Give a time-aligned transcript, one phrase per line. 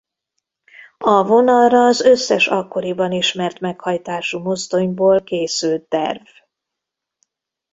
[0.97, 6.25] A vonalra az összes akkoriban ismert meghajtású mozdonyból készült terv.